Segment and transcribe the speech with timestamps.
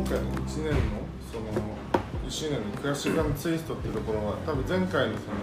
[0.00, 0.80] 今回の1年の
[1.30, 1.52] その
[2.24, 5.36] 1周年のクラシカルツイストっていうところは多分前回のその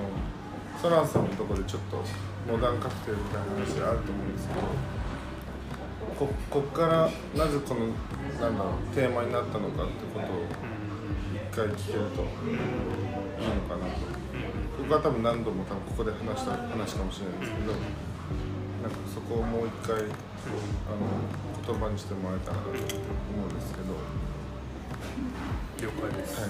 [0.82, 2.02] ソランさんのところでちょっと
[2.50, 4.62] モダンカクテルみたいな話があると思うんですけど
[6.18, 7.06] ここっから
[7.38, 7.94] なぜこの
[8.42, 14.02] なんだろうテーマになったのかってことを一回聞けるといいのかなと
[14.82, 17.78] 僕は多分何度も多分ここで話した話かもしれないんですけど
[18.82, 21.14] なんかそこをもう一回あの
[21.62, 24.27] 言葉にしてもらえたらなと思うんですけど。
[25.82, 26.50] 了解です、はい。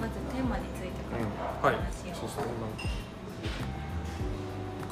[0.00, 1.16] まずテーマについてか
[1.62, 1.76] らはい。
[1.76, 2.44] 話を、そうそう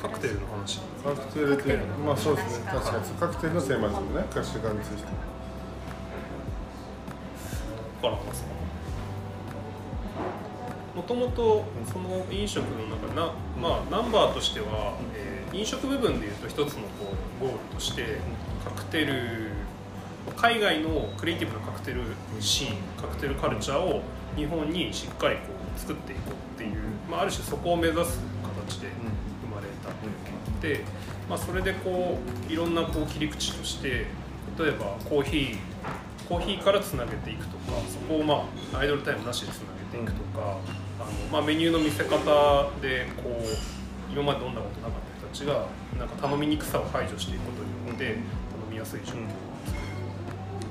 [0.00, 0.80] カクテルの話。
[1.02, 2.66] カクテルっていうまあそうですね。
[2.66, 3.04] 確かに。
[3.14, 4.24] カクテルのテーマですもんね。
[4.32, 5.04] カシガについて
[8.04, 8.48] から話すか
[10.94, 18.18] もともとその飲食の中でな、まあ、ナンバーとしては、えー飲食部分でいうと一つのこうゴールとして
[18.64, 19.50] カクテル
[20.36, 22.02] 海外のクリエイティブなカクテル
[22.40, 24.02] シーンカクテルカルチャーを
[24.36, 25.42] 日本にしっかりこ
[25.76, 26.80] う作っていこうっていう、
[27.10, 28.20] まあ、ある種そこを目指す
[28.66, 28.88] 形で
[29.42, 30.80] 生まれたというのがあって、
[31.28, 32.18] まあ、それでこ
[32.48, 34.06] ういろんなこう切り口として
[34.58, 35.58] 例えばコーヒー
[36.28, 40.58] コーヒーからつなげていくとかそこをまあアイドルタイムなしでつなげていくとか、
[40.98, 43.73] あのまあ、メニューの見せ方でこう
[44.14, 45.66] 今までどんなことなかった人たちが
[45.98, 48.18] なんか頼みにくさを排除していくことによって頼
[48.70, 49.28] みやすい状況を
[49.66, 49.82] 作る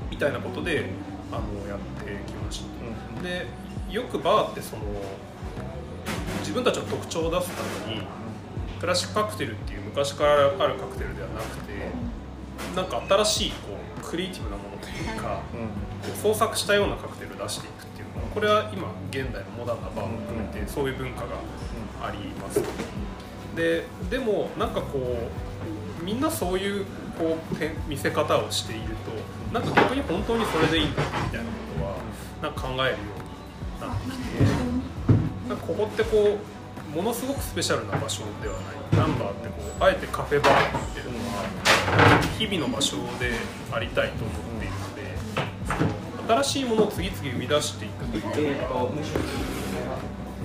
[0.09, 0.85] みたいなことで
[1.29, 3.21] あのやってきました。
[3.21, 3.47] で
[3.89, 4.83] よくバーってその
[6.39, 8.01] 自分たちの特徴を出すために
[8.79, 11.91] クラシックカクテルっていう昔からあるカクテルではなくて
[12.75, 15.41] なんか新しいこうクリエイティブなものというか
[16.21, 21.27] 創作したようなカクテルを出していくっていうのはこれは今現代のモダンなバーも含めてそういう文化が
[22.03, 22.61] あります
[23.55, 24.99] ででもなんかこ
[26.01, 26.85] うみんなそういう
[27.17, 28.95] こう見せ方をしている
[29.51, 31.97] となんか逆に本当にそれでいいんだみたいなことは
[32.41, 32.97] なんか考えるよ
[33.81, 36.37] うになってきてなんかここってこ
[36.91, 38.83] うものすごくスペシャルな場所ではない。
[38.93, 43.31] ナンバーってこうあえてカフェバーっていうのは日々の場所で
[43.71, 44.73] ありたいと思っている
[46.27, 48.87] ので新しいものを次々生み出していくというか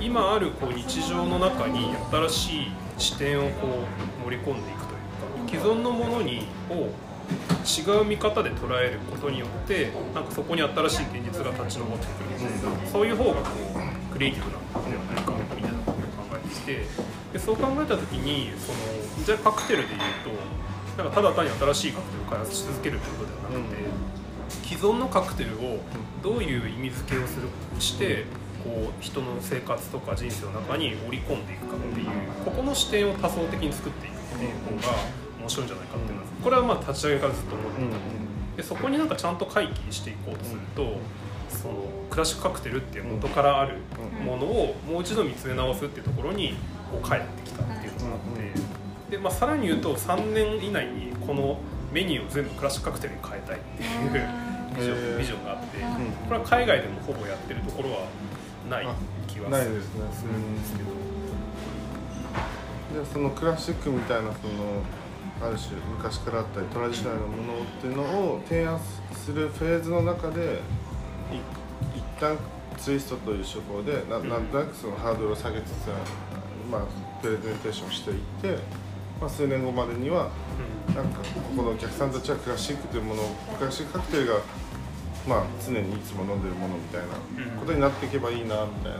[0.01, 3.85] 今あるこう日常の中に新しい視点をこ
[4.21, 6.91] う盛り込んでいくというか既存のものにを
[7.65, 13.51] 違う見方で捉えることによってなんかそこに新しい現実が立ち上ってくるみたいなそういう方がこ
[14.11, 17.19] うクリエイティブなのではないかみたいなことを考えていて。
[17.33, 23.83] でそう考えた時にそのじゃあカクテルでいうとなんかただ単に新しいカクテルを開発し続けるということではなくて、
[24.67, 25.79] 既存のカクテルを
[26.23, 27.49] どういう意味付けをする
[27.79, 28.25] して
[28.65, 32.07] こう人の生活とか人生の中に織り込んでいくかっていう
[32.45, 34.95] ここの視点を多層的に作っていくっていう方が
[35.41, 38.19] 面白いんじゃないかっていうのはこれはまあ立ち上げからずっと思っていた。
[38.57, 40.97] でそこになんかちゃんと回帰していこうとすると、
[41.49, 41.75] その
[42.11, 43.77] クラシックカクテルっていう元からある
[44.25, 46.55] ものをもう一度見つめ直すっていうところに
[46.91, 51.59] こう帰ってきたっていうのがあってで、まあ、さらに言うと3年以内にこの
[51.93, 54.11] メニューを全部クラシックカクテルに変えたいっていう
[54.77, 55.79] ビジョンビジョンがあって
[56.27, 58.07] これは海外でもほぼやってるところは
[58.69, 58.87] ない
[59.27, 59.51] 気はする。
[59.51, 60.01] ないですね。
[60.13, 60.59] するん。
[60.59, 61.09] ですけど。
[62.95, 64.83] でそのクラシックみたいなその
[65.41, 68.81] ある種昔からあったりトラディショナルなものっていうのを提案
[69.13, 70.61] するフェーズの中で
[71.33, 71.37] い
[71.97, 72.37] 一旦
[72.77, 75.89] ツイストという手法でななんとなくそのハードルを下げつつ、
[76.71, 76.83] まあ、
[77.21, 78.59] プレゼンテーションしていって、
[79.21, 80.31] まあ、数年後までには
[80.95, 84.35] なんかここのお客さんたちはクラシックというものをクラシックカクテルが、
[85.29, 88.99] まあ、常にいつも飲んでるものみたいなことになっていけばいいなみたいな。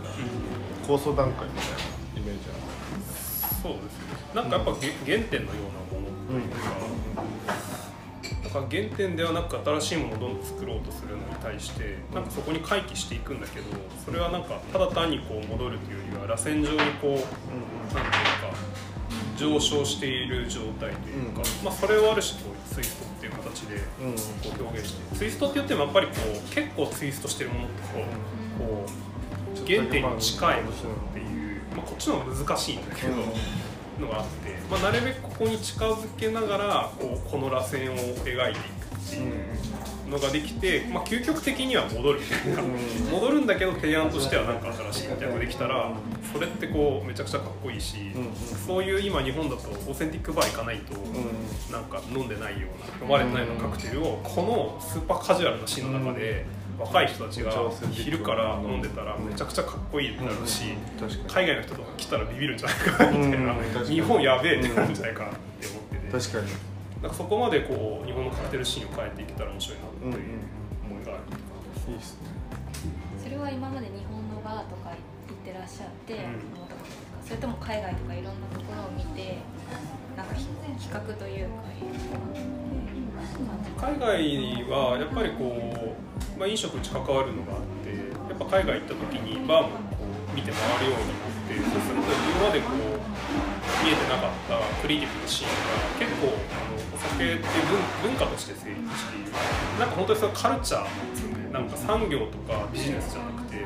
[0.87, 1.77] 構想段階みたいな
[2.17, 2.59] イメージある。
[3.63, 4.17] そうですね。
[4.35, 6.57] なんかやっぱげ原点のようなものというか、
[8.45, 13.67] だから原点ではなく新しいものをどんどん作ろうとするのに対してなんかそこに回帰していくんだけど
[14.05, 17.29] それはなんかただ単にこう戻るというよりは螺旋状にこう、なんていうか
[19.37, 24.13] 上昇している状態というか、まあ、それをある種こうツイストっていう形でうん。
[24.13, 28.05] こう表現してツイストって言ってもやっぱりこう結構ツイストしてるものってこ
[28.57, 30.81] うこう原点に近いものっ
[31.13, 33.15] ていう、まあ、こっちの方が難しいんだけど、
[34.01, 39.33] のがあって、まあ、なるべくここに近づけながらこうこの螺旋を描いていくっていう
[40.11, 42.63] のができて、まあ、究極的には戻るみたいな、
[43.11, 45.93] 戻るんだけど提案としてはなんか新しいみたいなのができたら
[46.33, 47.97] それってこうめちゃくちゃかっこいいし、
[48.67, 50.95] そういう今日本だとオーセンティックバー行かないと、
[51.73, 56.45] なんか飲んでないような飲まれてないようなカクテルをこのスーパーカジュアルなシーンの中で。
[56.79, 57.53] 若い人たちが
[57.91, 60.75] 昼から飲んでたらめちゃくちゃかっこいいってなるし、
[61.27, 66.13] 海外の人とか来たらビビるんじゃないかなみたいな、日本やべえってなるんじゃないかなって思ってて。
[66.13, 66.53] 確かに
[67.03, 70.29] なんかそこまでこう日本のカクテルシーンを変えていけたら面白いなという
[70.91, 71.23] 思いがある、
[71.93, 72.19] いいっす。
[72.23, 72.29] ね
[73.23, 74.97] それは今まで日本のバーとか行っ
[75.45, 76.59] てらっしゃって、うん。
[77.29, 79.37] それとも海外とかいろんなところを見て
[80.17, 80.49] なんか比
[80.81, 81.69] 比較というか
[83.77, 84.09] 海外
[84.73, 92.97] はやっぱりこう、まあ、飲食に関わるのがあってやっぱ海外行った時にバーもこう見て回るようになってそうすると今までこう
[93.85, 97.45] 見えてなかったクリエイティブなシーンが結構あのお酒って
[98.03, 99.33] 文文化として成立している
[99.79, 103.65] なんか本当にそのカルチャーなんですよねなんか産業とかビジネスじゃなくて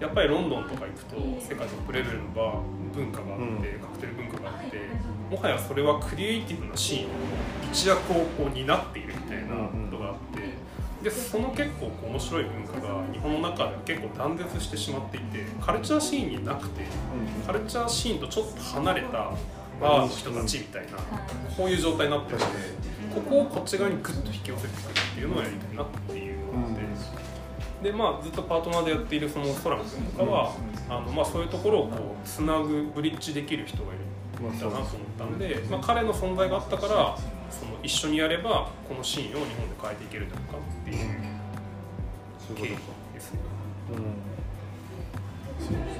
[0.00, 3.80] やっぱりロンドンとか行くと世界トップレベルのバー文化があって、うん。
[3.80, 4.78] カクテル文化があって
[5.30, 7.10] もはやそれはクリエイティブなシーンの
[7.70, 10.70] 一役をこう担っているみたいなことがあって
[11.04, 16.82] でその結構こう面白い文化が日本の中では結構断絶してしまっていてカルチャーシーンになくて
[17.46, 19.32] カルチャーシーンとちょっと離れた
[19.80, 20.98] バーの人たちみたいな
[21.56, 22.52] こういう状態になってるので
[23.14, 26.80] ここをこっち側にグッと引き寄せてくるっていうのをやりたいなっていうのがあって。
[27.82, 30.52] でまあ、ずっとパートナーでやっているそのソラム君とかは、
[30.86, 34.86] あのまあ、そういうところをこうつなぐブリッジできる人がいるんだなと思っ
[35.16, 37.16] たんで、まあ、彼の存在があったから
[37.50, 40.98] その一緒にやればこのシーンを日本で変えていけるんじゃないかっていう
[42.54, 42.76] 経緯
[43.14, 43.40] ですね。
[43.94, 44.00] う
[45.96, 45.99] ん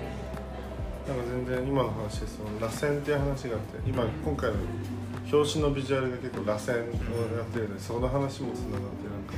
[1.08, 4.56] なんか全然今の話でその螺旋っていう話があって今今回の
[5.32, 6.76] 表紙のビジュアルが結構螺旋を
[7.37, 9.35] やってるのでその話もつながってなんか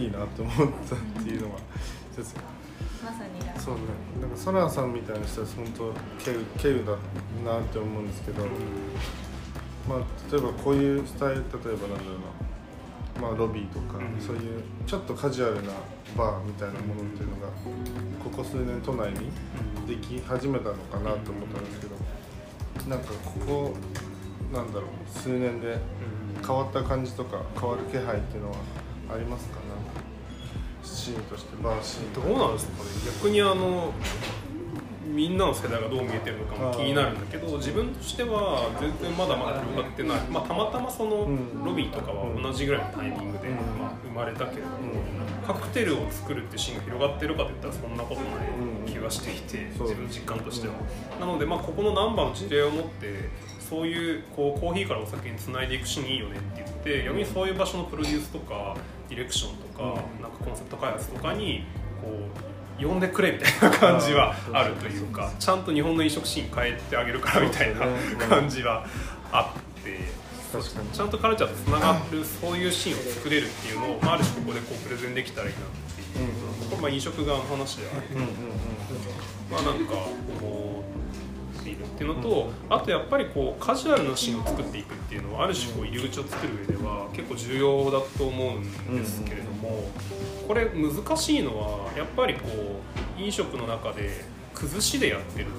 [0.00, 0.56] いいなと思っ
[0.88, 1.58] たっていうのは
[2.12, 2.34] 一つ
[3.02, 3.80] まさにラそうね。
[4.20, 5.84] なんかソランさんみたいな人は本当
[6.24, 6.92] 稀有稀有だ
[7.44, 8.44] なって思うんですけど、
[9.88, 9.98] まあ、
[10.30, 12.51] 例えばこういうスタイル例えばなんだろうな、
[13.20, 14.20] まあ、ロビーとか、うん。
[14.20, 15.72] そういうちょっとカジュアルな
[16.16, 17.48] バーみたいなものっていうのが
[18.22, 19.30] ここ数年都内に
[19.86, 21.96] でき始めたのかなと思ったんですけど
[22.88, 23.76] なんかここ
[24.52, 25.78] なんだろう数年で
[26.44, 28.56] 変わった感じとか変わる気配っていうのは
[29.14, 29.56] ありますか？
[29.56, 29.62] な
[30.84, 32.90] シーンとしてバーシーンとどうなんですかね？
[33.22, 33.92] 逆にあの
[35.12, 41.64] みんなの世代がどう見えてるのかも気になるんだけど自分としては全然まだまだ広がってない、まあ、たまたまそのうん。
[41.64, 43.54] ロビーとかは同じぐらいのタイミングで、うん。
[43.78, 44.76] まあ、生まれたけれども、
[45.46, 50.74] カクテルを作るってシーンが広がってるかといったらそんなことない気がしていて、自分の実感としては、
[51.20, 53.28] なので、まあ、ここのナンバーの事例を持って
[53.60, 58.76] そういうこうコーヒーからお酒につないでいくシーンいいよねって言って逆にそういう場所のプロデュースとか
[59.08, 60.22] ディレクションとか、うん。
[60.22, 61.64] なんかコンセプト開発とかに
[62.02, 62.51] こう
[62.82, 67.86] 呼んでくれみたいな感じはあるというかちゃんと日本の飲食シーン変えてあげるからみたいな
[68.28, 68.86] 感じは
[69.30, 70.22] あって。
[70.92, 75.64] ちゃんとカルチャーとつながるそういうシーンを作れるっていうのを、まあ、ある種ここでこうプレゼンできたらいいなっ
[75.96, 78.28] ていう、これまあ飲食側の話ではあるうんうん
[79.50, 80.31] まあなんか思
[82.02, 89.84] っていうのとあとやっぱりこうカジュアルなシーンを作っていくっていうのはある種こう入り口を作る上では結構重要だと思うんですけれども
[90.48, 92.40] これ難しいのはやっぱりこ
[93.18, 95.50] う飲食の中で崩しでやってると、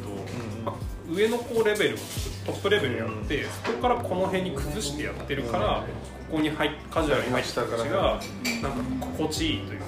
[0.66, 1.98] まあ上のこうレベルを
[2.46, 5.84] トップレベルやってそこからこの辺に崩してやってるから
[6.30, 8.20] ここに入っカジュアルに入った人たちが
[8.62, 9.86] なんか心地いいというか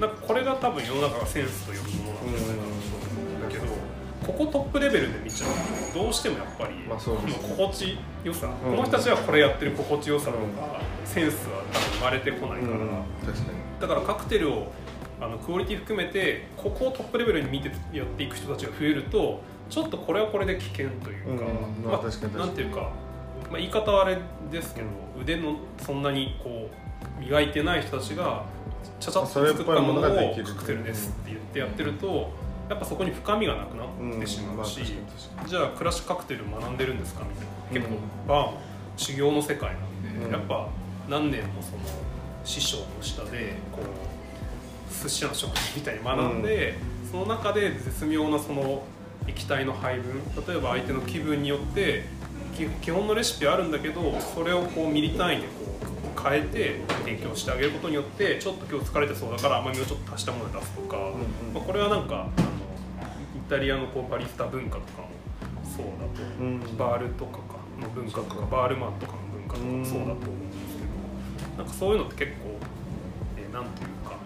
[0.00, 2.67] なんかこれが多分世の中がセンスと呼ぶものなんじゃないか
[4.28, 5.92] ここトップレベルで見ちゃう。
[5.92, 8.72] とどうしてもやっぱりまあそうですこの心地よさ、うん。
[8.72, 13.80] この人たちはこれやってる心地よさとか、センスは多分生まれてこないから、うん。
[13.80, 14.70] だからカクテルを
[15.18, 22.92] あのクオリティ含めてここをトップレベルに見てやっていく人たちが増えるとちょっとこれはこれで危険というか、うんまあなんていうか、
[23.50, 24.18] まあ、言い方はあれ
[24.50, 26.68] ですけど、腕のそんなにこ
[27.16, 28.44] う磨いてない人たちが
[29.00, 32.30] ちゃちゃっと作ったものをカクテルですって言ってやってると
[32.68, 37.42] やっぱそこに深みがなくなってしまうし、うんじゃあクラッシュカクテル学んでるんですかみた
[37.80, 37.86] いな。
[37.86, 38.60] 結構うんバーも
[38.96, 40.32] 修行の世界なんで、うん。
[40.32, 40.68] やっぱ
[41.08, 41.78] 何年もその
[42.44, 46.74] 師匠の下でこう寿司屋の職人みたいに学んで、
[47.10, 48.82] その中で絶妙なその
[49.26, 52.04] 液体の配分例えば相手の気分によって
[52.56, 55.50] き基本のレシピあるんだけどそれをこうミリ単位でこ
[56.26, 61.14] う変えて提供してあげることによってちょっと今日疲れてそうだから甘みをちょっと足したもので出すとか、んうん。
[61.54, 62.28] まあ、これはなんか
[63.48, 65.08] タリアのこうバリスタ文化とかも
[65.64, 66.44] そうだと、う。
[66.44, 66.60] ん。
[66.76, 67.42] バールとかか
[67.80, 70.82] の文化とかバールマンとかの文化とかもそうだと思うんですけ
[71.56, 72.58] どなんかそういうのって結構、
[73.36, 74.18] えーなんていうかこ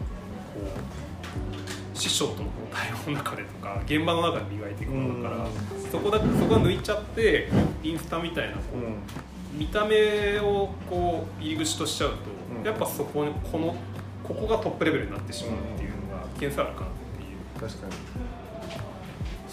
[1.94, 5.90] う師匠との対話の中でとか現場の中で磨いていくものだから、うん。
[5.90, 7.48] そこだそこが抜いちゃって
[7.82, 9.58] インスタみたいなこう、うん。
[9.58, 12.16] 見た目をこう入り口としちゃうと、
[12.58, 12.66] うん。
[12.66, 13.76] やっぱそこにこの
[14.24, 17.70] ここがトップレベルになってしまうっていうのが危険さあるかなっていう。
[17.70, 17.92] 確かに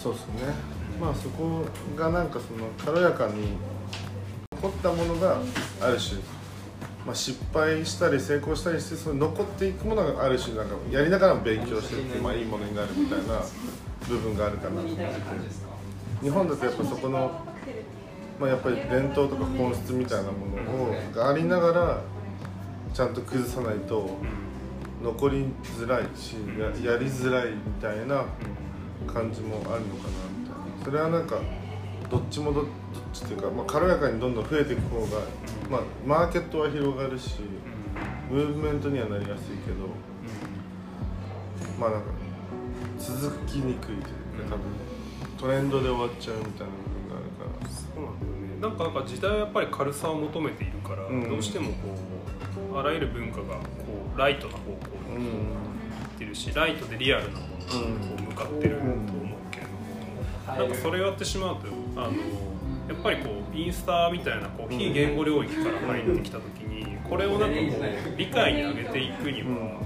[0.02, 0.32] そうですね。
[0.98, 1.64] まあそこ
[1.94, 3.52] がなんかその軽やかに
[4.52, 5.38] 残ったものが
[5.80, 6.20] ある種、
[7.06, 13.42] まあ、失敗したり成功したりしてその残っていくものがある種なんかやりながら勉強していって、まあ、いいものになるみたいな
[14.08, 15.10] 部分があるかなと思ってて
[16.22, 17.30] 日本だとやっぱそこの、
[18.38, 22.02] まあ、やっぱり伝統とか本質みたいなものをがありながら
[22.92, 24.10] ちゃんと崩さないと
[25.02, 25.46] 残り
[25.78, 28.24] づらいしややりづらいみたいな
[29.12, 29.80] 感じもあるのかな
[30.38, 30.84] みたいな。
[30.84, 31.40] それはなんか
[32.10, 32.70] どっちもどどっ
[33.12, 35.22] ちっていうか、まあ、軽やかにどんどん増えていく方が、
[35.70, 37.36] まあ、マーケットは広がるし
[38.30, 39.86] ムーブメントにはなりやすいけど
[41.78, 42.08] まあなんか
[42.98, 44.08] 続きにくいというか
[44.50, 44.60] 多分
[45.38, 51.28] トレンドで終わっちゃうみたいな部分があるからそうなんだよねなんかなんか時代はやっぱり軽さを求めているから、うん。
[51.28, 51.96] どうしてもこ
[52.74, 53.60] うあらゆる文化がこ
[54.14, 55.26] うライトな方向に
[56.20, 58.96] てるしライトでリアルなものにこう向かってると思う
[59.50, 62.12] けれども、なんかそれをやってしまうとあの
[62.88, 67.82] やっぱりこうインスタみたいなこう非言語領域から入ってきた時にこれをなんかこ
[68.14, 69.80] う理解に上げていくには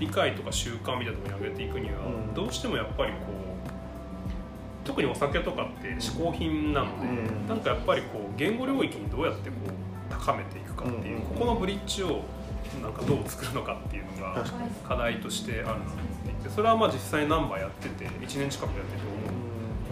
[0.00, 2.34] 理解とか習慣みたいなところに上げていくにはうん。
[2.34, 7.10] どうしてもやっぱりこう特にお酒とかって嗜好品なのでう
[7.44, 7.48] ん。
[7.48, 11.22] なんかやっぱりこう言語領域にどうやってこう高めていくかっていううん。
[11.22, 12.22] ここのブリッジを
[12.82, 14.44] なんかどう作るのかっていうのが
[14.86, 15.84] 課題としてあるなと思っ
[16.24, 19.28] ていてそれはまあ実際ナンバーやってて1年近くやってて思う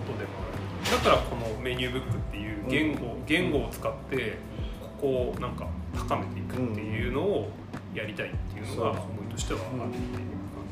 [0.06, 1.04] ことでもある。
[1.04, 4.36] だからこのメニューブックっていう言語言語を使って
[4.80, 7.50] ここをなんか高めていくっていうのを
[7.94, 8.98] やりたいっていうのが思
[9.28, 10.22] いとしてはあるっていう感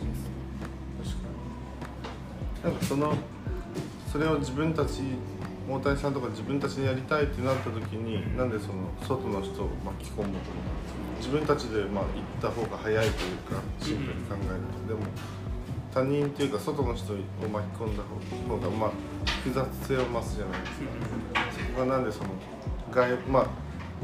[0.00, 1.12] じです。
[1.12, 2.72] 確かに。
[2.72, 3.14] なんかその
[4.10, 5.02] それを自分たち
[5.70, 10.50] 大谷さんとか自分たちでやりたいってなった時になんでその外の人を巻き込むと
[11.18, 15.00] 自分たちでまあ行った方が早いというかシンプルに考えると、でも
[15.92, 18.90] 他人っていうか外の人を巻き込んだ方がまあ
[19.42, 20.86] 複雑性を増すじゃないですか。
[21.68, 22.30] そこがなんでその
[22.90, 23.46] 外まあ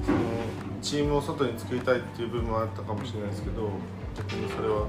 [0.04, 0.18] その
[0.82, 3.70] チームを外に作りたいっていう部分もあったかもしれないですけど
[4.14, 4.86] 逆にそれは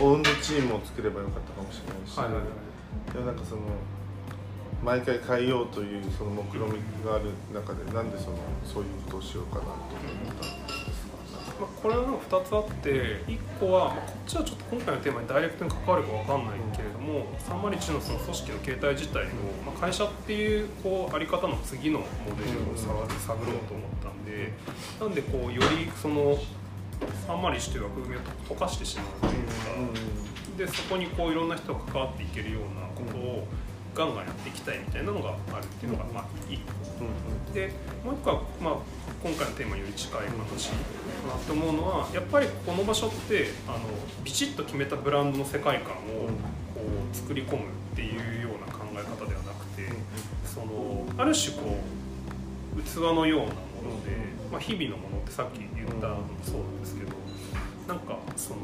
[0.00, 3.12] オオウンドチームを作ればよかったかもしれないし、はいはいはい。
[3.12, 3.62] でもなんかその
[4.86, 9.82] 毎回変えようというその目論みがある中でなんでそのそういうことをしようかなと思っ
[10.38, 19.26] たんですか、まあ、これはなんか2つあって1個は、まあ、こっちはちょっと今回のテーマにダイレクトに関わるか分かんないけれども、301のその組織の形態自体を、
[19.66, 22.06] まあ、会社っていうこうあり方の次のモ
[22.38, 24.52] デルを探探ろうと思ったんで
[25.00, 26.38] なんでこうよりその
[27.26, 28.20] 301という枠組みを
[28.54, 29.98] 溶かしてしまうというか、
[30.56, 33.48] でそこにこういろんな人が関わっていけるようなことを
[33.96, 36.76] ガンガンやっていきたいみたいなのがあるっていうのがまあ1個。
[37.52, 37.72] で
[38.04, 38.74] もう一個は、まあ、
[39.22, 40.74] 今回のテーマにより近い話か
[41.26, 43.78] なと思うのはやっぱりこの場所ってあの
[44.24, 46.28] ビチッと決めたブランドの世界観を
[46.74, 49.88] こう作り込むっていうような考え方ではなくて
[50.44, 51.78] そのある種こ
[52.76, 54.10] う器のようなもので、
[54.52, 57.12] まあ、日々のものってさっき言ったのもそうなんですけど
[57.88, 58.60] なんかその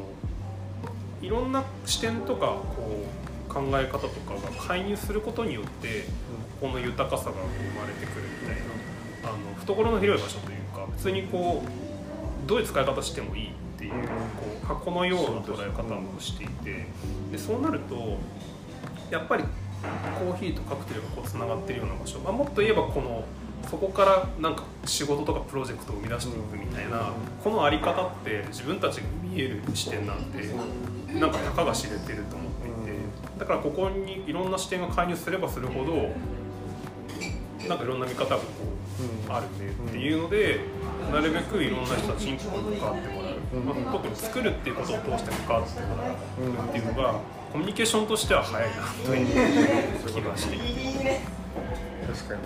[1.23, 2.47] いろんな視点とか
[2.77, 3.22] こう
[3.53, 6.05] 考え方とかが介入することによって
[6.61, 7.37] この豊かさが生
[7.79, 13.99] まれてくるみたいなあの懐の広い場所というか別にこうどういう使い方してもいいっていうこ
[14.63, 16.87] う箱のような捉え方をしていて
[17.31, 18.19] でそうなると
[19.11, 19.45] やっぱり
[20.19, 23.25] コーヒーとカクテルがこうつながってるような場所、まあ、もっと言えばこの
[23.69, 30.39] そこからなんか仕事とかプロジェクトを生み出していくみたいなこのあり方って自分たちが見える視点なんて
[31.15, 32.52] なんかたかが知れてると思っ
[33.43, 36.11] だからここにいろんな視点が介入すればするほど
[37.69, 38.45] なんかいろんな見方がこ
[39.29, 40.61] うあるねっていうので
[41.11, 47.15] なるべくいろんな人たちに関わってもらう、まあ、特に作るっていうことを通して関わってもらうっていうのが
[47.53, 51.21] コミュニケーションとしては早いなという気がしていて。
[52.15, 52.41] 確かに。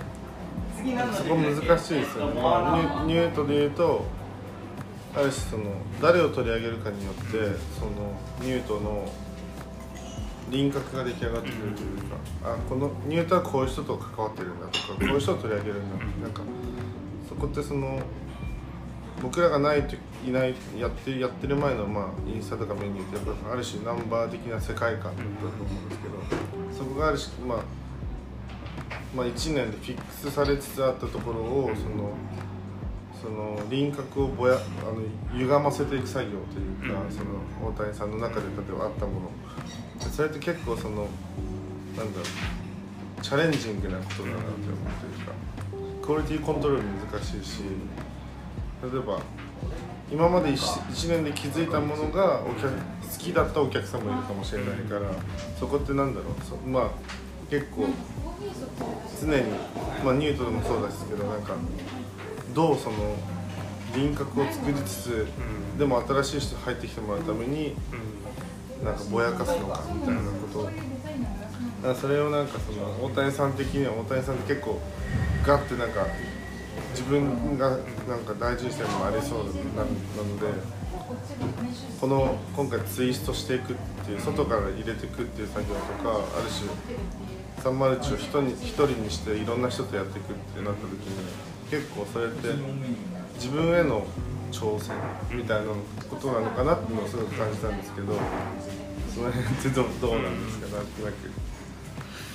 [1.15, 4.05] そこ難しいですよね、まあ、ニュニュートで言うと
[5.15, 5.65] ある種その
[6.01, 7.33] 誰を取り上げるかによって
[7.79, 9.07] そのニュートの
[10.51, 16.43] 輪郭が出来上がってくるというか、あこのニュートはこういう人と関わってるんだとかこういう人を取り上げるんだなんか
[17.29, 18.01] そこってその
[19.23, 25.25] 僕らがないといないやってやってる前の、まあ、インスタとかメニューってやっぱある種ナンバー的な世界観だと思
[25.59, 27.59] うんですけどそこがある種まあ
[29.15, 32.13] まあ、1年でフィックスされつつあったところをその
[33.21, 34.59] その輪郭をぼやあ
[34.93, 35.01] の
[35.33, 37.11] 歪ませていく作業というか、うん。
[37.11, 39.31] その大谷さんの中で例えばあったもの。
[39.31, 41.09] でそれって結構その
[41.97, 42.25] なんだろ
[43.19, 47.63] うチャレンジングなことだなと思うというかクオリティコントロール難しいし
[48.83, 49.21] 例えば
[50.13, 52.79] 今まで 1, 一年で気づいたものがお客好
[53.19, 55.11] きだったお客さんもいるかもしれないから
[55.59, 56.91] そこってなんだろうそまあ
[57.51, 57.89] 結構
[59.21, 59.43] 常に、
[60.05, 61.55] まあ、ニュートンもそうですけどなんか
[62.55, 62.97] どうその
[63.95, 65.27] 輪郭を作りつつ
[65.73, 65.79] うん。
[65.79, 67.77] でも新しい人入ってきてもらうためにうん
[68.85, 70.75] なんかぼやかすのかみたいなことだか
[71.89, 74.81] らそれをなんかその大谷さん的には大谷さんって結構
[75.47, 76.07] ガッてなんか
[76.91, 77.79] 自分がなん
[78.25, 80.47] か大事にしてるのもありそうなので
[82.01, 91.17] この今回ツイストしていくっていう外から入れていくっていう作業とかある種サンマルチを人に一人にしていろんな人とやっていくってなった時に
[91.71, 92.49] 結構それって
[93.35, 94.07] 自分への
[94.57, 94.95] 挑戦
[95.31, 95.73] みたいな
[96.09, 98.15] ことなのかなっていうのをすごく感じたんですけど
[99.15, 101.15] その辺ってどうどうなんですかなんとなく。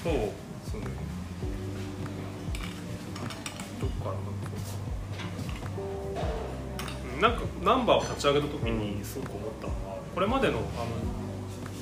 [0.04, 0.82] そうですね
[3.80, 4.16] どっから
[7.22, 10.66] なんかナンバーを立ち上げた時にすごく思ったのはこれまでのあの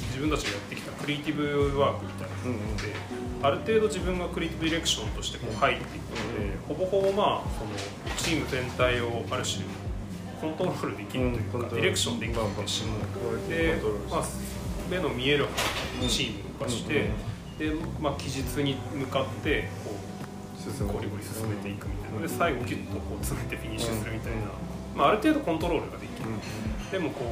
[0.10, 2.93] 自分たちがやってきたクリエイティブワークみたいなのって、
[3.41, 7.72] ある程度自分がクリエイティブディレクションとしてこう入っていくので、ほぼほぼまあその
[8.17, 9.63] チーム全体をある種
[10.39, 12.84] コントロールできるというか、ディレクションできるし
[13.50, 14.24] で、まあ、
[14.89, 15.46] 目の見える
[16.08, 17.10] チームを動かして、
[17.58, 22.19] で、まあ、期日に向かってこうゴリゴリ進めていくみたいな。
[22.19, 24.39] ので最後ギュッとこう詰めてフィニッシュするみたいな、
[24.96, 26.29] まあ、ある程度コントロールができる、
[26.91, 27.24] でもこ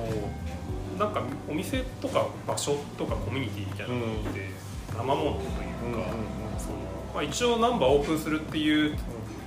[0.96, 4.50] うなんかお店とか場所とかコミュニティみたいなのって
[4.96, 5.42] 生ものとい
[5.92, 6.00] うか、
[7.14, 8.96] まあ、一応ナンバーオープンするっていう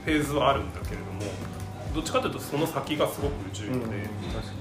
[0.04, 1.20] フェーズはあるんだけれども
[1.94, 3.84] どっちかというとその先がすごく重要で、うん。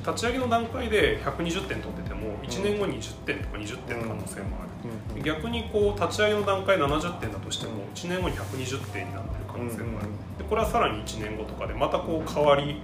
[0.06, 12.82] 立ち上げの段階で120点取ってても1年後に10点とか20点の可能性もある、逆にこう立ち上げの段階70点だとしても1年後に120点になってる可能性もある、でこれはさらに1年後とかでまたこう変わり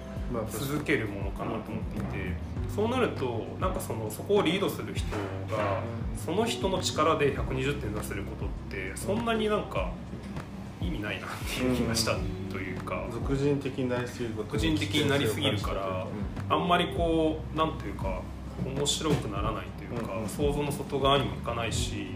[0.50, 2.34] 続けるものかなと思っていて
[2.74, 5.08] そうなるとなんかそのそこをリードする人
[5.56, 5.82] が
[6.24, 9.92] その人の力で120点出せることってそんなになんか
[10.82, 12.14] 意味ないなっていう気がした。
[12.14, 12.16] う
[12.86, 13.08] か。
[13.12, 16.08] 俗人的になりすぎること個人的になりすぎるから
[16.50, 18.22] あんまりこうなんていうか
[18.66, 20.30] 面白くならないというか、うん。
[20.30, 22.08] 想像の外側にもいかないし、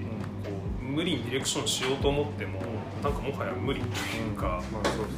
[0.43, 0.51] こ
[0.81, 2.61] う無理にディレクションしようと思っても
[3.03, 5.11] なんかもはや無理っていうか、まあそうで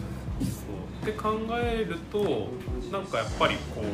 [0.46, 0.66] すね。
[1.04, 1.12] そう。
[1.12, 2.50] って考えると
[2.92, 3.86] なんかやっぱりこう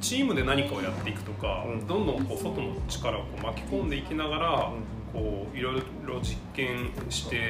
[0.00, 1.86] チームで何かをやっていくとか、うん。
[1.86, 4.72] どんどんこう外の力をこう巻き込んでいきながら、
[5.12, 7.40] こういろいろ実験してい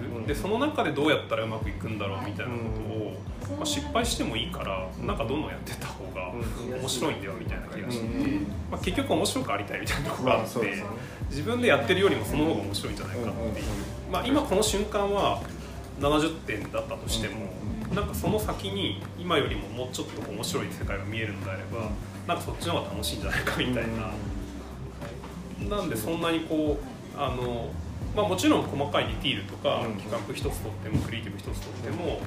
[0.00, 2.60] く、うんでその中でどうやったらうまくいくんだろうみたいなこ
[3.48, 6.32] とを、まあ、失敗してもいいからなんかどんどんやってった方が
[6.78, 8.06] 面白いんだよみたいな気がして
[8.70, 10.84] まあ、結局面白くありたいみたいなところがあって、
[11.28, 13.66] 自分でやってるよりもその方が面白いんじゃないかっていう、
[14.12, 15.42] まあ、今この瞬間は
[16.00, 17.50] 70点だったとしても、
[17.94, 21.90] なんかその先に今よりももうちょっと面白い世界が見えるのであれば、
[22.28, 23.84] なんかそっちの方が楽しいんじゃないかみたい
[25.68, 25.76] な。
[25.76, 27.70] なんでそんなにこうあの、
[28.16, 29.94] まあ、もちろん細かいディティールとかうん。
[29.96, 32.20] 企画一つとってもクリエイティブ一つとっても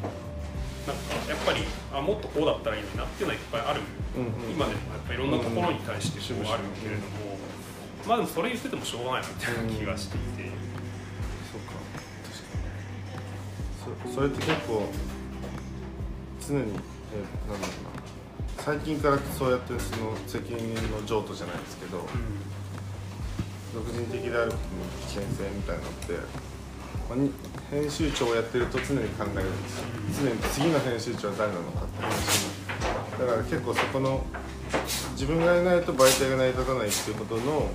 [0.88, 3.82] なんかやっぱりあもっとこうだったらいいなっていうのはいっぱいある、
[4.18, 4.52] うんうん。
[4.52, 7.40] 今でもやっぱりいろんなところに対してこうあるけれども、
[8.06, 10.52] まあでもそれ言っててもしょうがないなみたいな気がしていて、
[11.52, 11.80] そうか。
[12.28, 12.44] 確
[14.04, 14.92] かにそそれって結構
[16.48, 18.04] 常にえなんだろうな。
[18.60, 22.06] 最近からそうやってその責任の譲渡じゃないですけど
[23.74, 26.14] 独人的であることの危険性みたいなのって、
[27.70, 29.86] 編集長をやってると常に考えるんですよ。
[30.22, 32.64] 常に次の編集長は誰なのかって話に
[33.20, 34.24] だから結構そこの
[35.12, 37.70] 自分がいないと媒体が成り立たないっていうことの、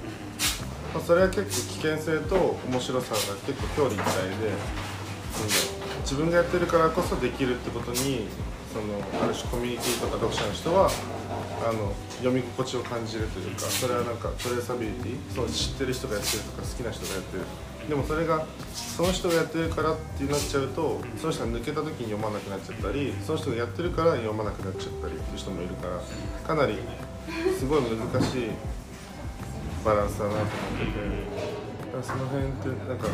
[0.95, 5.68] まあ、それは結構危険性と面白さが結構表裏一体で、うん
[6.09, 8.25] 自分がやってるからこそできるってことに
[8.73, 11.93] そのある種コミュニティとか読者の人はあの
[12.25, 17.45] 読み心地を感じるというかそれはなんかトレーサビリティそう知ってる人がやってるとか好きな人がやってる。
[17.89, 26.01] でもそれがその人がやってるからってなっちゃうとその人が抜けた時に読まなくなっちゃったりその人がやってるから読まなくなっちゃったりっていう人もいるから
[26.47, 26.77] かなり
[27.59, 28.49] すごい難しい
[29.85, 30.49] バランスだなと思っ
[30.81, 31.69] てて。
[31.85, 33.09] だからその辺ってなんか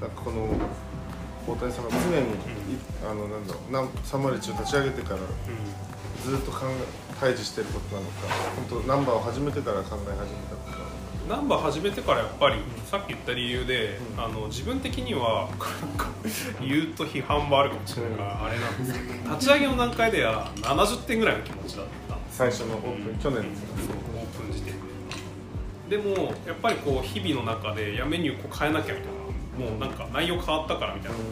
[0.00, 0.48] なんかこの
[1.52, 5.20] 大谷さんが常にいあのなんだろうなんサマリチを立ち上げてから
[6.24, 6.74] ずっと考え
[7.20, 8.28] 対峙してることなのか
[8.68, 10.88] 本当ナンバーを始めてから考え始めたことなのか。
[11.28, 12.56] ナンバー始めてからやっぱり
[12.86, 14.24] さっき言った理由で、うん。
[14.24, 15.48] あの自分的には
[16.60, 23.18] 言うと批判もあるかもしれないから、あれなんですけど立ち上げの段階では70点ぐらいの気持ちだった最初のオープン、うん。
[23.18, 23.66] 去年ですね
[24.16, 24.74] オープン時点
[25.90, 25.96] で。
[25.96, 29.27] でもやっぱりこう日々の中でいやメニューこう変えなきゃみたいな
[29.58, 31.22] もうなんか内容変わったからみたいなこ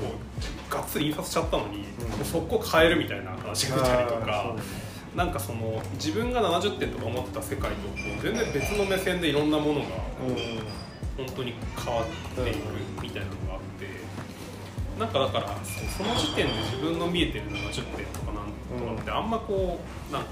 [0.70, 2.24] うがっつり印刷しちゃったのに、うん。
[2.24, 4.56] 速攻変えるみたいな話が出たりとか
[5.14, 9.86] なんかその自分が70点とか思ってた世界とこう全然別の目線でいろんなものが
[10.28, 10.86] うん。
[11.16, 12.06] 本当に変わっ
[12.44, 13.88] ていくみたいなのがあって
[15.00, 20.28] なんかだからそその時点で自分の見えてる70点とかなんとかってあんまこうなんか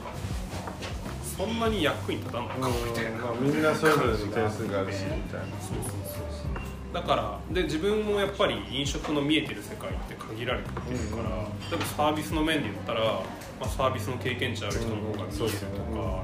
[1.36, 5.46] そんなに役に立たないかもみたいな、まあ、みんなそれぞれの点数があるしみたいな。
[5.60, 6.63] そうそうそうそう
[6.94, 13.22] だからで自分もやっぱり飲食の見えてる世界って限られてるから、うん例えばサービスの面で言ったら、ま
[13.62, 15.68] あ、サービスの経験値ある人の方が見えるとか、うんそうですね。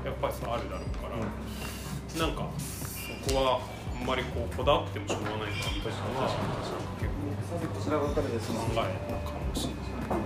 [0.05, 1.17] やっぱりそうあるだろうから、
[2.27, 3.61] なんかそこは
[3.99, 6.29] あんまりこうこだわってもしょうがないかみたいなのは
[7.01, 10.21] 結構こちらばかりです考えるかもしれない。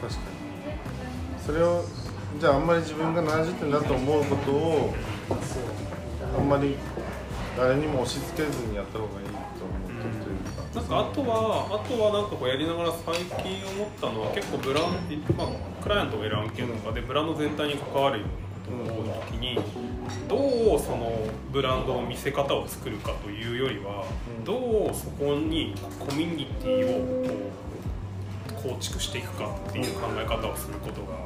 [0.00, 0.34] 確かに。
[1.44, 1.84] それを
[2.40, 4.94] じゃああんまり自分が70点だと思うことを
[6.38, 6.76] あんまり
[7.56, 19.58] 誰にも押し付けずにやった方がいいと思ってるというか、なんかあとはあとはなんかこうやりながら最近思ったのは結構ブランド、まあ、クライアントがいる案件とかでブランド全体に関わるようなことが多い時に
[20.28, 21.12] どうその
[21.52, 24.04] ブランドの見せ方を作るかというよりは
[24.38, 24.44] うん。
[24.44, 31.18] どうそこにコミュニティをこう構築していくかっていう考え方をすることが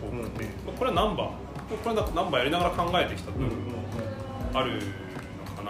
[0.00, 3.54] 多くてまあこれはナンバーこれはなんかナンバーやりながら考えてきた部分も
[4.54, 4.80] ある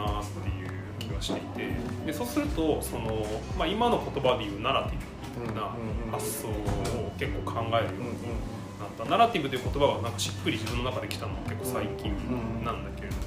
[0.06, 1.74] なっていう気がしていて。
[2.06, 3.24] でそうするとその、
[3.58, 5.70] まあ、今の言葉で言うナラティブみたいな
[6.12, 8.08] 発想を結構考えるように
[8.78, 9.04] なった。
[9.04, 12.12] ナラティブという言葉がなんかしっくり自分の中で来たのは結構最近
[12.64, 13.22] なんだけれども。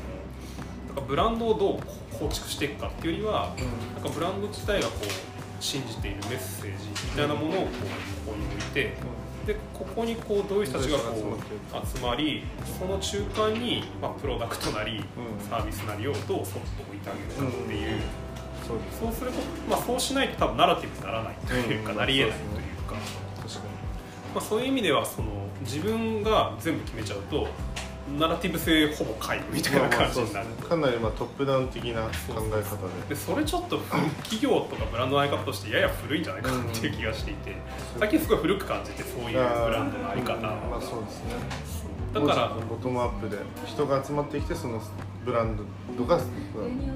[0.87, 1.79] なんかブランドをどう
[2.17, 3.53] 構築していくかっていうよりは
[3.95, 8.93] なんかブランド自体がこう信じているメッセージみたいなものをこうここに置いて
[9.47, 12.43] でここにこうどういう人たちがこう集まり
[12.77, 15.49] その中間に、まあ、プロダクトなりうん。
[15.49, 16.39] サービスなりをどうそっと
[16.83, 18.01] 置いてあげるかっていう、
[18.67, 19.37] そうですそうすると、
[19.69, 21.97] まあ、そうしないと多分ナラティブにならないというか、うん。
[21.97, 22.95] なり得ないというか、
[23.41, 23.61] 確か
[24.35, 25.27] まあ、そういう意味ではその
[25.61, 27.47] 自分が全部決めちゃうと
[28.17, 30.47] ナラティブ性ほぼ皆無みたいなまあまあ感じになる。
[30.47, 32.61] かなりまあトップダウン的な考え方で。
[33.09, 37.55] でそれちょっと古企業とかブランドの在り方としてやや古いんじゃないかなっていう気がしていて、
[37.99, 41.33] 最近すごい古く感じてそういうブランドの在り方まあそうですね。
[42.13, 44.81] だからボトムアップで人が集まってきてその
[45.25, 45.57] ブラン
[45.97, 46.17] ドが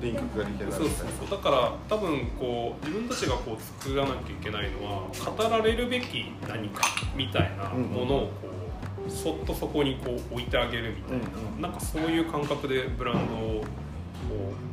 [0.01, 1.37] 輪郭ができるそうそうそう。
[1.37, 6.83] だから多分こう自分たちがこう作らなきゃいけないのは語られるべき何か
[7.15, 8.60] みたいなものをこう
[9.09, 11.61] そっとそこにこう置いてあげるみたいな、うんうん。
[11.61, 13.65] なんかそういう感覚でブランドをこう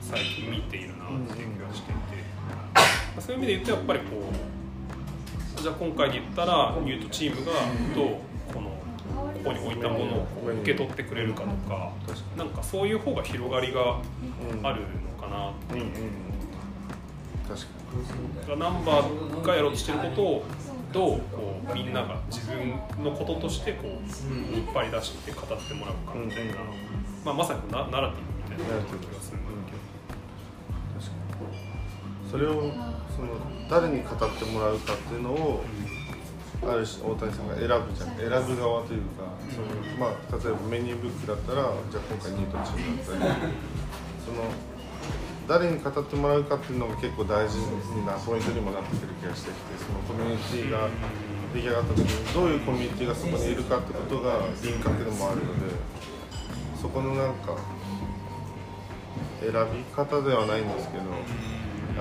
[0.01, 4.07] 最近見ているなっていう気がしていて、そういう意味で言うとやっぱりこ
[5.59, 7.53] うじゃあ今回で言ったらニュートチームが
[7.95, 16.11] どうこのここに置いたものをこう受け取ってくれるかとか確かなんかそういう方が広がりがにあるのかなっていううんうんうん。
[17.49, 17.67] 確か
[18.41, 20.45] だからナンバーがやろうとしてることを
[20.93, 22.71] どうこうみんなが自分
[23.05, 26.57] のこととしてこう引っ張り出して語ってもらうかみたいな、うん
[27.25, 29.79] まあ、まさにナナラティブみたいな気がするんだけど。
[30.99, 31.13] 確か
[32.25, 32.31] に。
[32.31, 32.73] それを
[33.15, 33.29] その
[33.69, 35.65] 誰に語ってもらうかっていうのを
[36.63, 38.17] ある種大谷さんが選ぶじゃん。
[38.17, 43.53] 選ぶ側というかその、まあ、例えばメニューブックだったらじゃあ今回ニュートンチームだったり
[44.25, 44.45] その
[45.49, 47.57] 誰に語ってもらうかっていうのが結構大事
[48.05, 50.89] なポイントにもなってくる気がしてきてそのコミュニティが
[51.55, 55.73] 出来上がった時にどういうコミュニティがそこにいるかってことが輪郭でもあるので
[56.77, 57.57] そこのなんか
[59.41, 61.05] 選び方ではないんですけど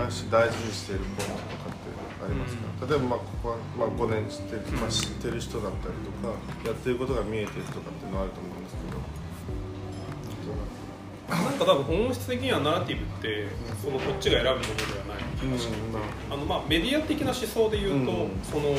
[0.04, 6.34] ある種大事にしているポイントとかってありますか、例えばまあここは、まあ、5年知ってる、まあ、知ってる人だったりとか
[6.66, 8.57] やってることが見えてるとかっていうのはあると思う
[11.30, 13.48] なんか多分本質的にはナラティブって
[13.84, 15.28] そのこっちが選ぶものではない。
[15.44, 15.52] うん
[15.92, 16.38] まあ。
[16.38, 18.32] のまあメディア的な思想で言うと、うん。
[18.44, 18.74] その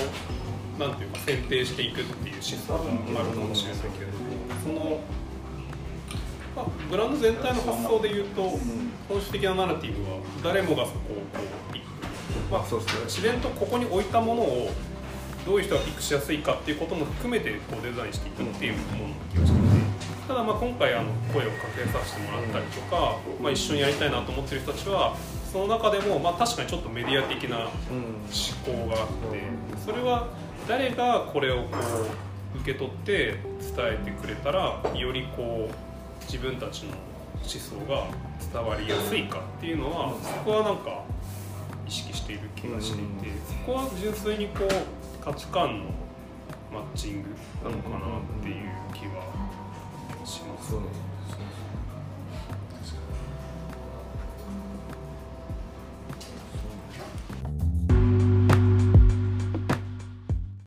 [0.79, 2.73] なんていうか選定していくっていう思想
[3.13, 4.29] があるかもしれないけれども、
[4.65, 5.01] その、
[6.57, 8.43] まあ、ブランド全体の発想で言うと、
[9.09, 11.89] 本質的なナラティブは誰もがそこをこうピック
[12.51, 13.05] あ、まあそうですね。
[13.05, 14.71] 自然とここに置いたものを
[15.45, 19.88] どういう人がピックしやすいかっていうことも含めてこうデザインしていくっていうものな気がしていて
[20.29, 25.17] ただまあ今回あの声をかけさせてもらったりとか、まあ、一緒にやりたいなと思ってる人たちは
[25.51, 29.43] その中でもまあ確かにちょっとメディア的なうん思考があって
[29.83, 30.29] それは
[30.69, 31.79] 誰がこれをこ
[32.55, 36.91] う受け取って伝えてくれたらよりこう自分たちの
[37.39, 38.09] 思想が
[38.53, 41.05] 伝わりやすいかっていうのはそこはなんか
[41.87, 45.85] 意識している気がしていてそこは純粋にこう価値観の
[46.71, 47.29] マッチング
[47.65, 48.55] なのかなっていう
[48.93, 49.38] 気は
[50.29, 51.08] しますそうね。